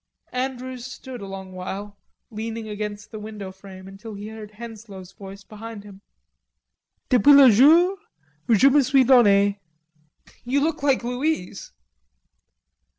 [0.33, 1.95] Andrews stood a long while
[2.31, 6.01] leaning against the window frame, until he heard Henslowe's voice behind him:
[7.09, 7.99] "Depuis le jour
[8.49, 9.59] ou je me suis donnee."
[10.43, 11.71] "You look like 'Louise.'"